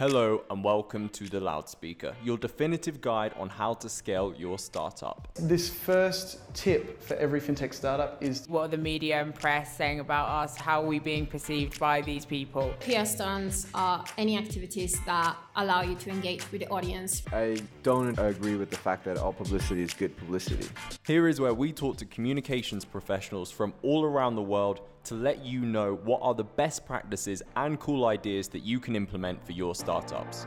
[0.00, 5.28] Hello and welcome to The Loudspeaker, your definitive guide on how to scale your startup.
[5.34, 10.00] This first tip for every fintech startup is what are the media and press saying
[10.00, 10.56] about us?
[10.56, 12.72] How are we being perceived by these people?
[12.80, 17.22] PR stunts are any activities that allow you to engage with the audience.
[17.30, 20.66] I don't agree with the fact that all publicity is good publicity.
[21.06, 25.44] Here is where we talk to communications professionals from all around the world to let
[25.44, 29.52] you know what are the best practices and cool ideas that you can implement for
[29.52, 30.46] your startups.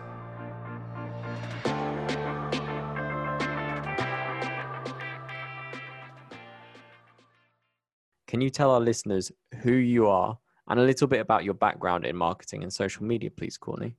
[8.28, 9.32] Can you tell our listeners
[9.62, 13.30] who you are and a little bit about your background in marketing and social media,
[13.30, 13.96] please, Courtney?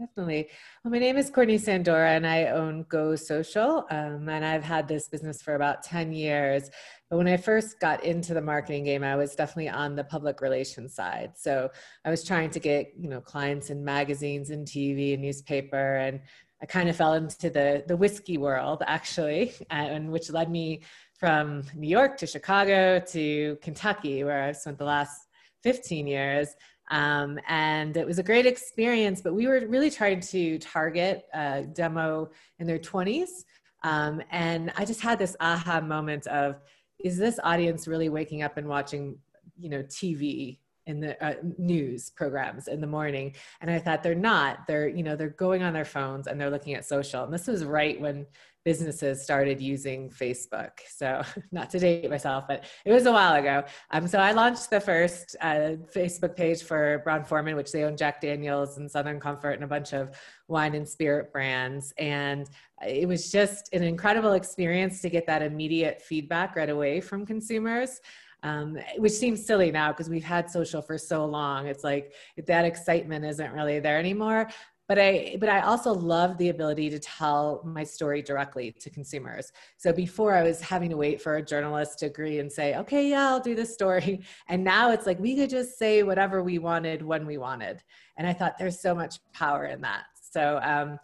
[0.00, 0.48] Definitely.
[0.82, 3.84] Well, my name is Courtney Sandora, and I own Go Social.
[3.90, 6.70] Um, and I've had this business for about 10 years.
[7.10, 10.40] But when I first got into the marketing game, I was definitely on the public
[10.40, 11.32] relations side.
[11.36, 11.68] So
[12.06, 15.96] I was trying to get, you know, clients in magazines and TV and newspaper.
[15.96, 16.20] And
[16.62, 20.80] I kind of fell into the, the whiskey world, actually, and which led me
[21.18, 25.26] from New York to Chicago to Kentucky, where I've spent the last
[25.62, 26.48] 15 years.
[26.90, 31.62] Um, and it was a great experience, but we were really trying to target a
[31.62, 33.44] demo in their 20s.
[33.82, 36.60] Um, and I just had this aha moment of,
[36.98, 39.18] is this audience really waking up and watching,
[39.58, 43.34] you know, TV in the uh, news programs in the morning?
[43.60, 44.66] And I thought they're not.
[44.66, 47.24] They're, you know, they're going on their phones and they're looking at social.
[47.24, 48.26] And this was right when
[48.64, 50.70] businesses started using Facebook.
[50.88, 51.22] So,
[51.52, 53.64] not to date myself, but it was a while ago.
[53.90, 57.96] Um, so, I launched the first uh, Facebook page for Brown Forman, which they own
[57.96, 60.10] Jack Daniels and Southern Comfort and a bunch of
[60.48, 61.92] wine and spirit brands.
[61.98, 62.48] And
[62.86, 68.00] it was just an incredible experience to get that immediate feedback right away from consumers.
[68.42, 71.66] Um, which seems silly now because we've had social for so long.
[71.66, 72.14] It's like
[72.46, 74.48] that excitement isn't really there anymore
[74.90, 79.52] but i but i also love the ability to tell my story directly to consumers
[79.76, 83.08] so before i was having to wait for a journalist to agree and say okay
[83.08, 86.58] yeah i'll do this story and now it's like we could just say whatever we
[86.58, 87.80] wanted when we wanted
[88.16, 90.98] and i thought there's so much power in that so um,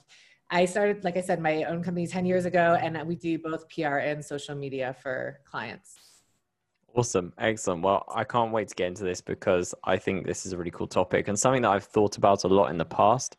[0.49, 3.69] I started, like I said, my own company 10 years ago, and we do both
[3.69, 5.97] PR and social media for clients.
[6.95, 7.33] Awesome.
[7.39, 7.83] Excellent.
[7.83, 10.71] Well, I can't wait to get into this because I think this is a really
[10.71, 13.37] cool topic and something that I've thought about a lot in the past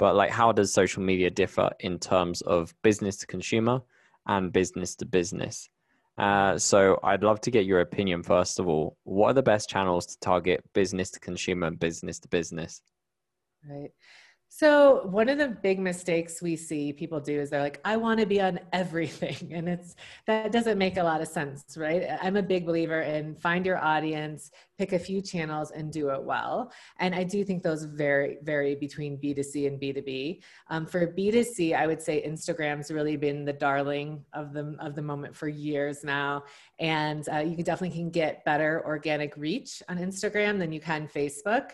[0.00, 3.82] but like how does social media differ in terms of business to consumer
[4.26, 5.68] and business to business?
[6.18, 8.96] Uh, so i'd love to get your opinion first of all.
[9.04, 12.82] What are the best channels to target business to consumer and business to business?
[13.68, 13.92] Right
[14.52, 18.18] so one of the big mistakes we see people do is they're like, I want
[18.18, 19.52] to be on everything.
[19.60, 19.94] And it's
[20.26, 22.08] that doesn't make a lot of sense, right?
[22.20, 26.20] I'm a big believer in find your audience, pick a few channels and do it
[26.20, 26.72] well.
[26.98, 30.40] And I do think those vary vary between B2C and B2B.
[30.68, 35.02] Um, for B2C, I would say Instagram's really been the darling of the of the
[35.02, 36.42] moment for years now.
[36.80, 41.72] And uh, you definitely can get better organic reach on Instagram than you can Facebook.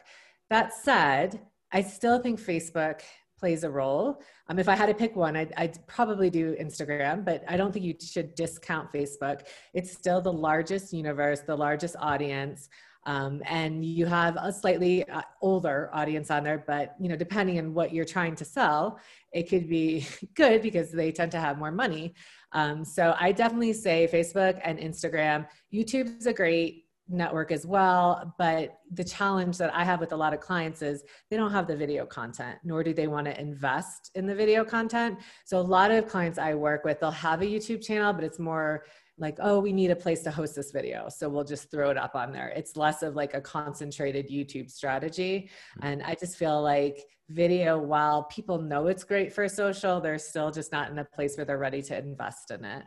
[0.50, 1.40] That said,
[1.76, 3.02] I still think Facebook
[3.38, 4.22] plays a role.
[4.48, 7.70] Um, if I had to pick one, I'd, I'd, probably do Instagram, but I don't
[7.70, 9.42] think you should discount Facebook.
[9.74, 12.70] It's still the largest universe, the largest audience.
[13.04, 17.58] Um, and you have a slightly uh, older audience on there, but you know, depending
[17.58, 18.98] on what you're trying to sell,
[19.34, 22.14] it could be good because they tend to have more money.
[22.52, 25.46] Um, so I definitely say Facebook and Instagram.
[25.74, 28.34] YouTube's a great network as well.
[28.38, 31.66] But the challenge that I have with a lot of clients is they don't have
[31.66, 35.18] the video content, nor do they want to invest in the video content.
[35.44, 38.38] So a lot of clients I work with, they'll have a YouTube channel, but it's
[38.38, 38.84] more
[39.18, 41.08] like, oh, we need a place to host this video.
[41.08, 42.48] So we'll just throw it up on there.
[42.48, 45.50] It's less of like a concentrated YouTube strategy.
[45.80, 45.86] Hmm.
[45.86, 50.50] And I just feel like video, while people know it's great for social, they're still
[50.50, 52.84] just not in a place where they're ready to invest in it.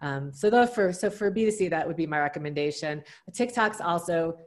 [0.00, 3.02] Um, so though for so for B2C, that would be my recommendation.
[3.32, 4.38] TikTok's also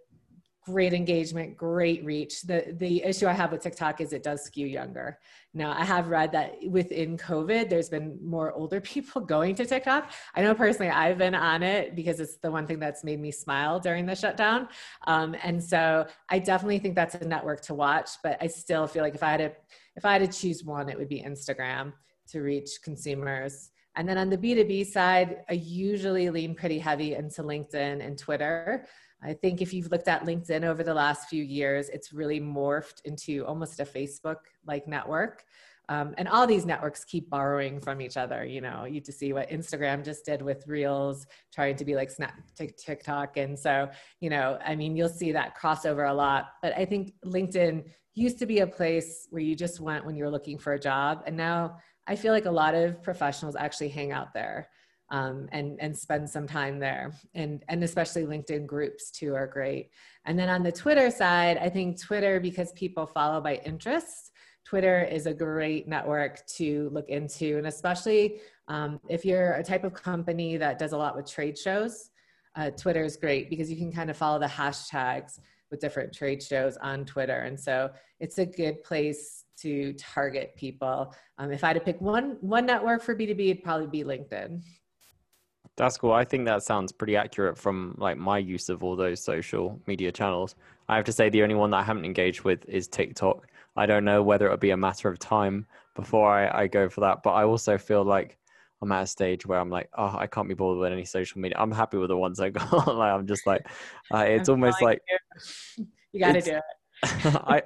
[0.66, 2.42] great engagement, great reach.
[2.44, 5.18] The the issue I have with TikTok is it does skew younger.
[5.54, 10.12] Now I have read that within COVID, there's been more older people going to TikTok.
[10.36, 13.32] I know personally I've been on it because it's the one thing that's made me
[13.32, 14.68] smile during the shutdown.
[15.08, 19.04] Um, and so I definitely think that's a network to watch, but I still feel
[19.04, 19.52] like if I had to
[19.96, 21.94] if I had to choose one, it would be Instagram
[22.30, 23.72] to reach consumers.
[23.96, 28.86] And then on the B2B side, I usually lean pretty heavy into LinkedIn and Twitter.
[29.22, 33.02] I think if you've looked at LinkedIn over the last few years, it's really morphed
[33.04, 35.44] into almost a Facebook like network.
[35.90, 38.46] um, and all these networks keep borrowing from each other.
[38.46, 42.12] You know, you to see what Instagram just did with Reels, trying to be like
[42.12, 42.36] Snap,
[42.78, 43.90] TikTok, and so
[44.22, 46.52] you know, I mean, you'll see that crossover a lot.
[46.62, 50.24] But I think LinkedIn used to be a place where you just went when you
[50.26, 51.78] were looking for a job, and now
[52.10, 54.70] I feel like a lot of professionals actually hang out there.
[55.12, 59.90] Um, and and spend some time there and and especially linkedin groups too are great
[60.26, 64.30] and then on the twitter side i think twitter because people follow by interest
[64.70, 69.84] Twitter is a great network to look into, and especially um, if you're a type
[69.84, 72.12] of company that does a lot with trade shows,
[72.56, 75.40] uh, Twitter is great because you can kind of follow the hashtags
[75.72, 77.40] with different trade shows on Twitter.
[77.40, 77.90] And so
[78.20, 81.14] it's a good place to target people.
[81.38, 84.62] Um, if I had to pick one one network for B2B, it'd probably be LinkedIn.
[85.78, 86.12] That's cool.
[86.12, 90.12] I think that sounds pretty accurate from like my use of all those social media
[90.12, 90.56] channels.
[90.90, 93.48] I have to say the only one that I haven't engaged with is TikTok.
[93.78, 97.02] I don't know whether it'll be a matter of time before I, I go for
[97.02, 97.24] that.
[97.24, 98.38] But I also feel like
[98.82, 101.40] I'm at a stage where I'm like, oh, I can't be bothered with any social
[101.40, 101.58] media.
[101.60, 102.88] I'm happy with the ones I got.
[102.88, 103.68] like I'm just like,
[104.14, 105.00] uh, it's I'm almost like
[105.78, 106.64] you, you got to do it.
[107.04, 107.64] I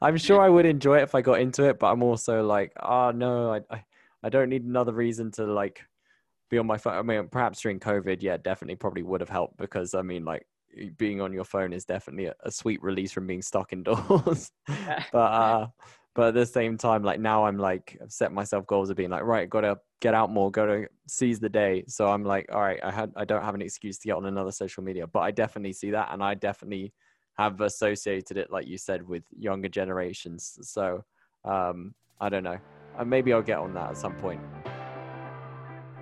[0.00, 2.72] I'm sure I would enjoy it if I got into it, but I'm also like,
[2.82, 3.84] oh no, I, I
[4.22, 5.82] I don't need another reason to like
[6.50, 6.94] be on my phone.
[6.94, 10.46] I mean, perhaps during COVID, yeah, definitely probably would have helped because I mean, like
[10.96, 14.50] being on your phone is definitely a, a sweet release from being stuck indoors.
[15.12, 15.66] but uh,
[16.14, 19.10] but at the same time, like now I'm like I've set myself goals of being
[19.10, 21.84] like right, got to get out more, got to seize the day.
[21.88, 24.26] So I'm like, all right, I had I don't have an excuse to get on
[24.26, 26.92] another social media, but I definitely see that, and I definitely
[27.38, 30.58] have associated it, like you said, with younger generations.
[30.62, 31.04] So
[31.44, 32.58] um, I don't know.
[32.96, 34.40] Uh, maybe I'll get on that at some point.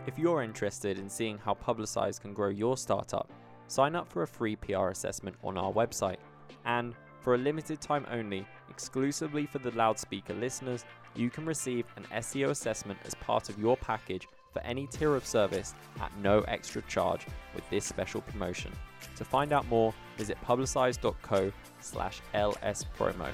[0.06, 3.30] If you're interested in seeing how Publicize can grow your startup
[3.72, 6.18] sign up for a free PR assessment on our website.
[6.66, 10.84] And for a limited time only, exclusively for the loudspeaker listeners,
[11.14, 15.26] you can receive an SEO assessment as part of your package for any tier of
[15.26, 18.72] service at no extra charge with this special promotion.
[19.16, 23.30] To find out more, visit publicize.co slash lspromo.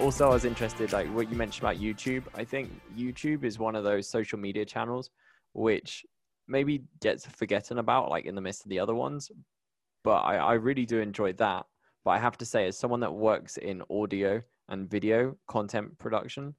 [0.00, 3.76] also i was interested like what you mentioned about youtube i think youtube is one
[3.76, 5.10] of those social media channels
[5.52, 6.06] which
[6.48, 9.30] maybe gets forgotten about like in the midst of the other ones
[10.02, 11.66] but I, I really do enjoy that
[12.02, 16.54] but i have to say as someone that works in audio and video content production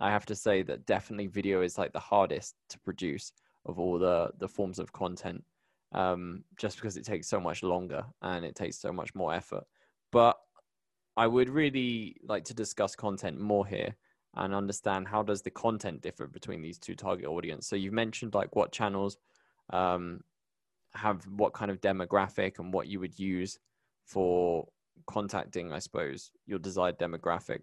[0.00, 3.32] i have to say that definitely video is like the hardest to produce
[3.66, 5.42] of all the the forms of content
[5.92, 9.64] um, just because it takes so much longer and it takes so much more effort
[10.10, 10.36] but
[11.16, 13.96] I would really like to discuss content more here
[14.34, 17.66] and understand how does the content differ between these two target audience.
[17.66, 19.16] So you've mentioned like what channels
[19.70, 20.20] um,
[20.92, 23.58] have what kind of demographic and what you would use
[24.04, 24.68] for
[25.06, 27.60] contacting, I suppose, your desired demographic.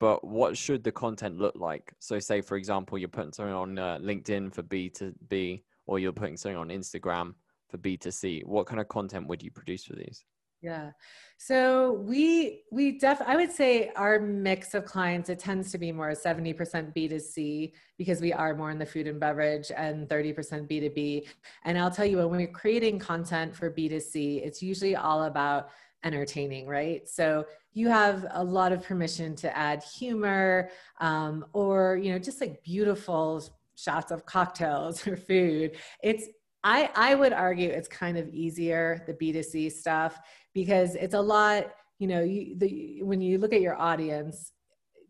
[0.00, 1.92] But what should the content look like?
[1.98, 5.98] So, say for example, you're putting something on uh, LinkedIn for B to B, or
[5.98, 7.34] you're putting something on Instagram
[7.68, 8.42] for B to C.
[8.44, 10.24] What kind of content would you produce for these?
[10.64, 10.92] Yeah.
[11.36, 15.92] So we we def I would say our mix of clients it tends to be
[15.92, 16.56] more 70%
[16.96, 20.34] B2C because we are more in the food and beverage and 30%
[20.66, 21.26] B2B.
[21.64, 25.68] And I'll tell you when we're creating content for B2C, it's usually all about
[26.04, 27.08] entertaining, right?
[27.08, 30.70] So you have a lot of permission to add humor
[31.00, 33.42] um, or you know just like beautiful
[33.76, 35.76] shots of cocktails or food.
[36.02, 36.26] It's
[36.62, 40.18] I, I would argue it's kind of easier the b2c stuff
[40.54, 41.66] because it's a lot
[41.98, 44.52] you know you, the, when you look at your audience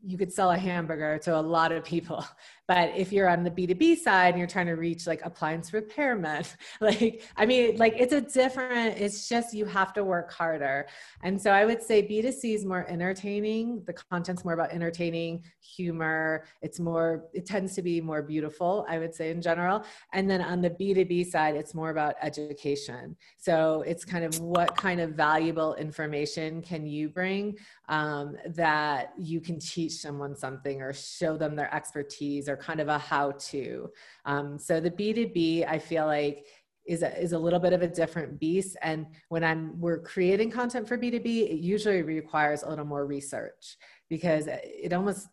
[0.05, 2.27] you could sell a hamburger to a lot of people
[2.67, 6.47] but if you're on the b2b side and you're trying to reach like appliance repairmen
[6.81, 10.87] like i mean like it's a different it's just you have to work harder.
[11.23, 13.83] And so i would say b2c is more entertaining.
[13.87, 16.45] The content's more about entertaining humor.
[16.63, 19.85] It's more it tends to be more beautiful i would say in general.
[20.13, 23.17] And then on the b2b side it's more about education.
[23.37, 27.57] So it's kind of what kind of valuable information can you bring
[27.89, 32.89] um, that you can teach someone something or show them their expertise or kind of
[32.89, 33.91] a how to.
[34.25, 36.47] Um, so the B2B, I feel like
[36.87, 38.77] is a, is a little bit of a different beast.
[38.83, 43.77] And when I'm we're creating content for B2B, it usually requires a little more research
[44.09, 45.29] because it almost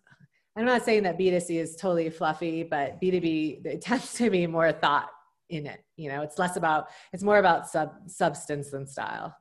[0.55, 4.71] I'm not saying that B2C is totally fluffy, but B2B it tends to be more
[4.71, 5.09] thought
[5.49, 5.83] in it.
[5.97, 9.35] You know, it's less about it's more about sub substance than style.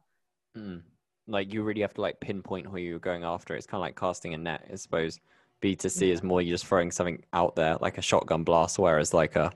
[0.56, 0.82] Mm.
[1.28, 3.54] Like you really have to like pinpoint who you're going after.
[3.54, 5.20] It's kind of like casting a net, I suppose.
[5.62, 6.14] B2C yeah.
[6.14, 9.52] is more you're just throwing something out there, like a shotgun blast, whereas like a,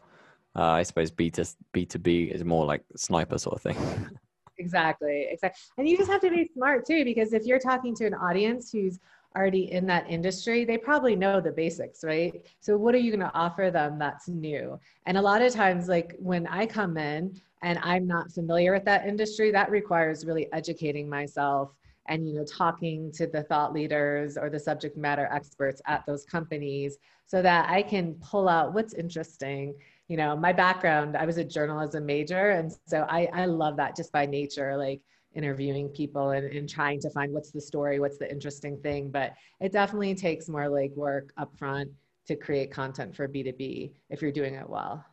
[0.56, 4.10] uh, I suppose B to B to B is more like sniper sort of thing.
[4.58, 8.06] exactly exactly and you just have to be smart too because if you're talking to
[8.06, 9.00] an audience who's
[9.36, 13.20] already in that industry they probably know the basics right so what are you going
[13.20, 17.34] to offer them that's new and a lot of times like when i come in
[17.62, 21.72] and i'm not familiar with that industry that requires really educating myself
[22.06, 26.24] and you know talking to the thought leaders or the subject matter experts at those
[26.24, 29.74] companies so that i can pull out what's interesting.
[30.08, 33.96] You know my background i was a journalism major and so i i love that
[33.96, 35.00] just by nature like
[35.34, 39.10] interviewing people and, and trying to find what's the story what's the interesting thing.
[39.10, 41.90] But it definitely takes more like work up front
[42.26, 45.04] to create content for b2b if you're doing it well.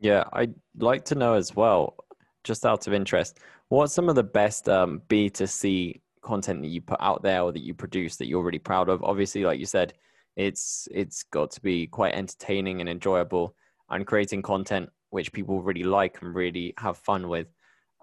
[0.00, 1.96] Yeah i'd like to know as well
[2.44, 7.00] just out of interest what's some of the best um, b2c content that you put
[7.00, 9.92] out there or that you produce that you're really proud of obviously like you said
[10.36, 13.54] it's it's got to be quite entertaining and enjoyable
[13.90, 17.46] and creating content which people really like and really have fun with,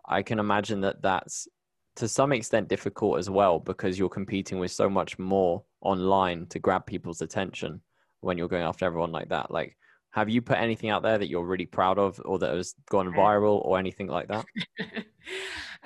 [0.07, 1.47] I can imagine that that's
[1.95, 6.59] to some extent difficult as well because you're competing with so much more online to
[6.59, 7.81] grab people's attention
[8.21, 9.49] when you're going after everyone like that.
[9.49, 9.75] Like,
[10.11, 13.13] have you put anything out there that you're really proud of or that has gone
[13.13, 14.45] viral or anything like that?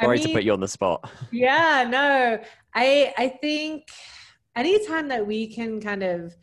[0.01, 1.10] Sorry mean, to put you on the spot.
[1.32, 2.39] Yeah, no.
[2.74, 3.89] I I think
[4.56, 6.36] anytime that we can kind of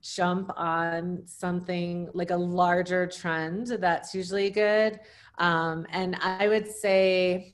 [0.00, 5.00] jump on something like a larger trend that's usually good
[5.38, 7.52] um, and i would say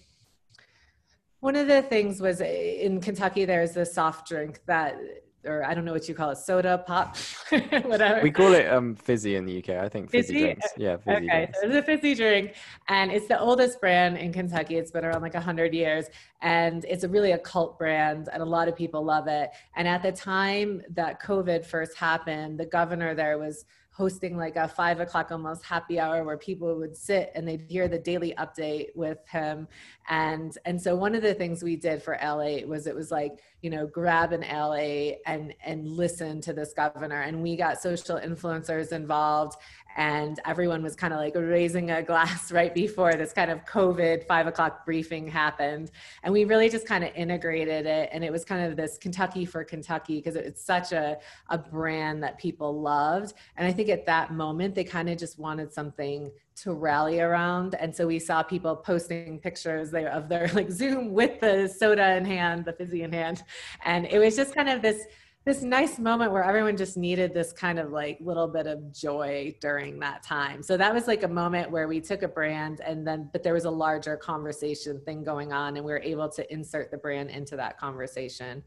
[1.41, 4.97] one of the things was in kentucky there's this soft drink that
[5.47, 7.17] or I don't know what you call it, soda pop,
[7.85, 8.21] whatever.
[8.23, 9.71] We call it um, fizzy in the UK.
[9.71, 10.45] I think fizzy, fizzy?
[10.45, 10.69] drinks.
[10.77, 11.61] Yeah, fizzy okay, drinks.
[11.61, 12.55] so it's a fizzy drink,
[12.89, 14.77] and it's the oldest brand in Kentucky.
[14.77, 16.07] It's been around like hundred years,
[16.43, 19.51] and it's a really a cult brand, and a lot of people love it.
[19.77, 24.67] And at the time that COVID first happened, the governor there was hosting like a
[24.67, 28.89] five o'clock almost happy hour where people would sit and they'd hear the daily update
[28.97, 29.69] with him.
[30.09, 33.39] And and so one of the things we did for Ale-8 was it was like
[33.63, 37.21] you know grab an Ale-8 and and listen to this governor.
[37.21, 39.57] And we got social influencers involved
[39.97, 44.27] and everyone was kind of like raising a glass right before this kind of COVID
[44.27, 45.91] five o'clock briefing happened.
[46.23, 48.09] And we really just kind of integrated it.
[48.13, 52.23] And it was kind of this Kentucky for Kentucky because it's such a, a brand
[52.23, 53.35] that people loved.
[53.57, 57.75] And I think at that moment, they kind of just wanted something to rally around.
[57.75, 62.25] And so we saw people posting pictures of their like Zoom with the soda in
[62.25, 63.43] hand, the fizzy in hand.
[63.85, 65.05] And it was just kind of this
[65.45, 69.55] this nice moment where everyone just needed this kind of like little bit of joy
[69.61, 70.63] during that time.
[70.63, 73.53] So that was like a moment where we took a brand and then, but there
[73.53, 77.29] was a larger conversation thing going on and we were able to insert the brand
[77.29, 78.63] into that conversation.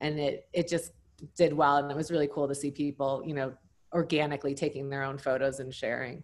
[0.00, 0.92] And it, it just
[1.34, 1.78] did well.
[1.78, 3.54] And it was really cool to see people, you know,
[3.94, 6.22] organically taking their own photos and sharing.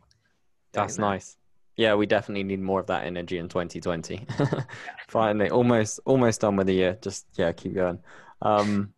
[0.73, 1.03] That's that.
[1.03, 1.39] nice.
[1.77, 4.27] Yeah, we definitely need more of that energy in 2020.
[5.09, 6.99] Finally, almost almost done with the year.
[7.01, 7.99] Just yeah, keep going.
[8.43, 8.93] Um,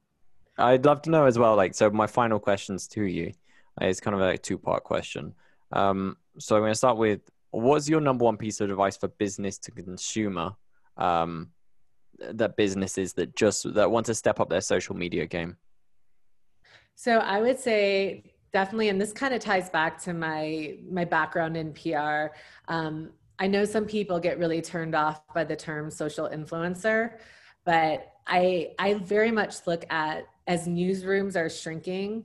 [0.59, 1.57] I'd love to know as well.
[1.57, 3.33] Like, so my final questions to you
[3.81, 5.35] is kind of a two part question.
[5.73, 7.21] Um, so I'm going to start with
[7.51, 10.53] what's your number one piece of advice for business to consumer
[10.97, 11.51] um,
[12.19, 15.57] that businesses that just that want to step up their social media game?
[16.95, 21.57] So I would say definitely, and this kind of ties back to my my background
[21.57, 22.35] in PR.
[22.69, 27.19] Um, I know some people get really turned off by the term social influencer,
[27.67, 32.25] but I I very much look at as newsrooms are shrinking,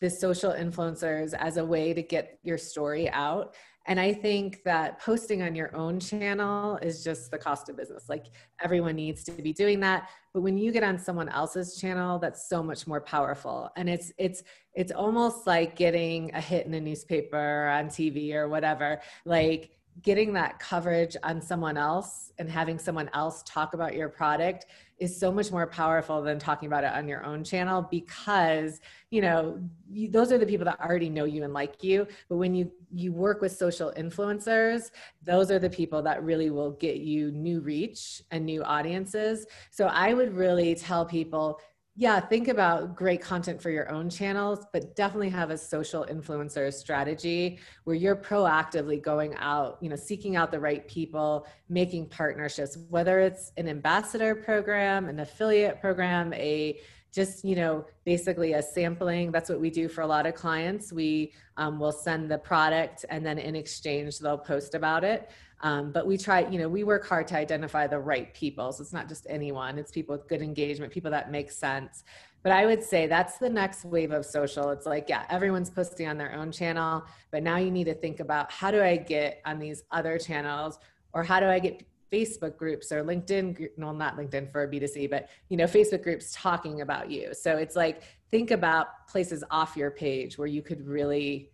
[0.00, 3.54] the social influencers as a way to get your story out.
[3.86, 8.06] And I think that posting on your own channel is just the cost of business.
[8.06, 8.26] Like
[8.62, 10.10] everyone needs to be doing that.
[10.34, 13.70] But when you get on someone else's channel, that's so much more powerful.
[13.76, 14.42] And it's it's
[14.74, 19.00] it's almost like getting a hit in a newspaper or on TV or whatever.
[19.24, 24.66] Like getting that coverage on someone else and having someone else talk about your product
[24.98, 29.20] is so much more powerful than talking about it on your own channel because you
[29.20, 32.06] know you, those are the people that already know you and like you.
[32.28, 34.90] But when you you work with social influencers
[35.22, 39.46] those are the people that really will get you new reach and new audiences.
[39.70, 41.60] So i would really tell people
[42.00, 46.72] yeah, think about great content for your own channels, but definitely have a social influencer
[46.72, 52.78] strategy where you're proactively going out, you know, seeking out the right people, making partnerships,
[52.88, 56.78] whether it's an ambassador program, an affiliate program, a
[57.12, 60.92] just you know basically a sampling that's what we do for a lot of clients
[60.92, 65.90] we um, will send the product and then in exchange they'll post about it um,
[65.90, 68.72] but we try, you know, we work hard to identify the right people.
[68.72, 72.04] So it's not just anyone, it's people with good engagement, people that make sense.
[72.44, 74.70] But I would say that's the next wave of social.
[74.70, 78.20] It's like, yeah, everyone's posting on their own channel, but now you need to think
[78.20, 80.78] about how do I get on these other channels
[81.12, 85.28] or how do I get Facebook groups or LinkedIn, no, not LinkedIn for B2C, but
[85.48, 87.34] you know, Facebook groups talking about you.
[87.34, 91.50] So it's like, think about places off your page where you could really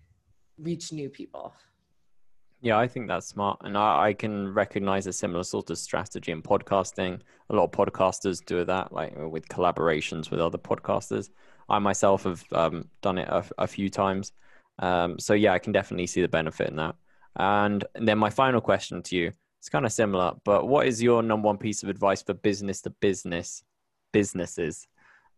[0.59, 1.55] reach new people.
[2.61, 3.59] Yeah, I think that's smart.
[3.63, 7.21] And I, I, can recognize a similar sort of strategy in podcasting.
[7.51, 11.29] A lot of podcasters do that, like with collaborations with other podcasters.
[11.69, 14.33] I myself have um, done it a, a few times.
[14.79, 16.95] Um, so, yeah, I can definitely see the benefit in that.
[17.37, 19.33] And, and then my final question to you
[19.65, 22.83] it's kind of similar, but what is your number one piece of advice for business
[22.83, 23.65] to business
[24.13, 24.87] businesses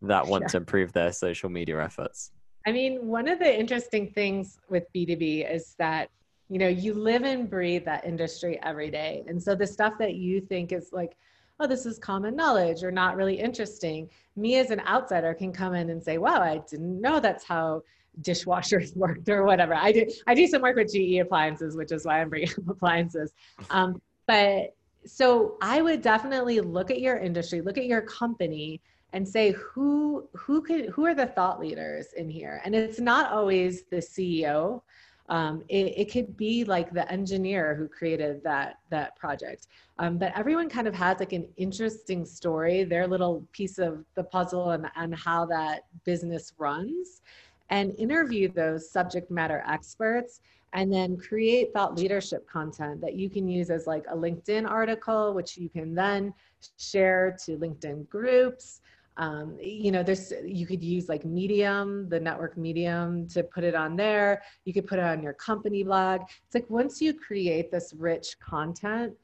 [0.02, 0.48] that want yeah.
[0.48, 2.32] to improve their social media efforts?
[2.66, 6.10] I mean, one of the interesting things with B2B is that
[6.48, 10.14] you know you live and breathe that industry every day and so the stuff that
[10.14, 11.16] you think is like
[11.58, 15.74] oh this is common knowledge or not really interesting me as an outsider can come
[15.74, 17.82] in and say wow i didn't know that's how
[18.20, 22.06] dishwashers worked or whatever i do i do some work with ge appliances which is
[22.06, 23.32] why i'm bringing up appliances
[23.70, 28.80] um, but so i would definitely look at your industry look at your company
[29.12, 32.60] and say who who could who are the thought leaders in here?
[32.64, 34.82] And it's not always the ceo
[35.28, 39.66] um, it, it, could be like the engineer who created that that project.
[39.98, 44.22] Um, but everyone kind of has like an interesting story their little piece of the
[44.22, 47.22] puzzle and, and how that business runs
[47.70, 50.40] and interview those subject matter experts
[50.72, 55.32] and then create thought leadership content that you can use as like a linkedin article
[55.32, 56.32] which you can then
[56.78, 58.80] share to linkedin groups.
[59.18, 63.74] Um, you know there's you could use like medium the network medium to put it
[63.74, 64.42] on there.
[64.64, 66.22] You could put it on your company blog.
[66.44, 69.14] It's like once you create this rich content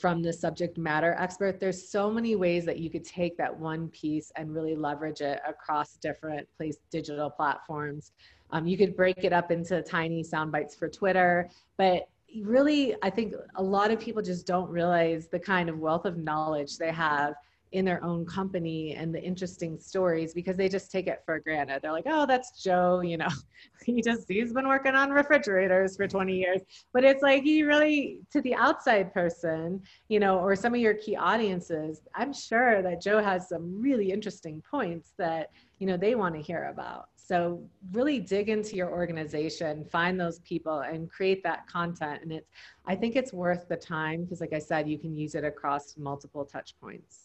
[0.00, 3.88] from the subject matter expert there's so many ways that you could take that one
[3.88, 8.12] piece and really leverage it across different place digital platforms
[8.54, 12.08] um, you could break it up into tiny sound bites for twitter but
[12.42, 16.16] really i think a lot of people just don't realize the kind of wealth of
[16.16, 17.34] knowledge they have
[17.74, 21.80] in their own company and the interesting stories because they just take it for granted.
[21.82, 23.28] They're like, oh, that's Joe, you know,
[23.84, 26.60] he just, he's been working on refrigerators for 20 years.
[26.92, 30.94] But it's like, you really, to the outside person, you know, or some of your
[30.94, 36.14] key audiences, I'm sure that Joe has some really interesting points that, you know, they
[36.14, 37.08] want to hear about.
[37.16, 37.60] So
[37.92, 42.22] really dig into your organization, find those people and create that content.
[42.22, 42.50] And it's,
[42.86, 45.96] I think it's worth the time because like I said, you can use it across
[45.96, 47.23] multiple touch points.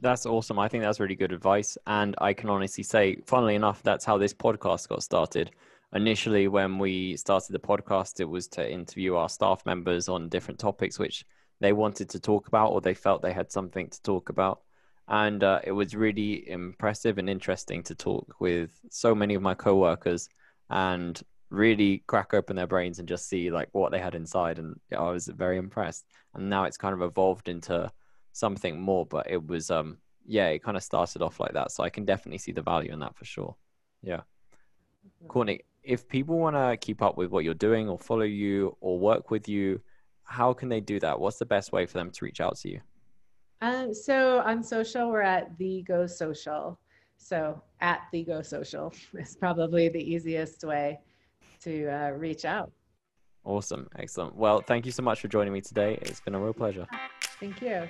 [0.00, 0.58] That's awesome.
[0.58, 1.76] I think that's really good advice.
[1.86, 5.50] And I can honestly say, funnily enough, that's how this podcast got started.
[5.92, 10.58] Initially, when we started the podcast, it was to interview our staff members on different
[10.58, 11.24] topics which
[11.60, 14.62] they wanted to talk about or they felt they had something to talk about.
[15.08, 19.54] And uh, it was really impressive and interesting to talk with so many of my
[19.54, 20.28] coworkers
[20.70, 24.58] and really crack open their brains and just see like what they had inside.
[24.58, 26.06] And I was very impressed.
[26.34, 27.90] And now it's kind of evolved into
[28.32, 29.06] something more.
[29.06, 31.72] But it was um yeah, it kind of started off like that.
[31.72, 33.56] So I can definitely see the value in that for sure.
[34.02, 34.20] Yeah.
[35.28, 38.98] Courtney, if people want to keep up with what you're doing or follow you or
[38.98, 39.80] work with you,
[40.24, 41.18] how can they do that?
[41.18, 42.80] What's the best way for them to reach out to you?
[43.62, 46.78] Um, so on social, we're at the Go Social.
[47.18, 51.00] So at the Go Social is probably the easiest way
[51.62, 52.70] to uh, reach out.
[53.44, 53.88] Awesome.
[53.98, 54.36] Excellent.
[54.36, 55.98] Well, thank you so much for joining me today.
[56.02, 56.86] It's been a real pleasure.
[57.40, 57.88] Thank you.